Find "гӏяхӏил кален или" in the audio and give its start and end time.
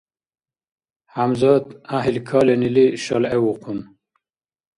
1.89-2.85